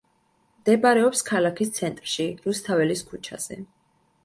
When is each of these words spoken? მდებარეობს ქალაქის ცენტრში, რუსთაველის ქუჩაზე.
მდებარეობს 0.61 1.21
ქალაქის 1.27 1.71
ცენტრში, 1.81 2.27
რუსთაველის 2.47 3.07
ქუჩაზე. 3.13 3.63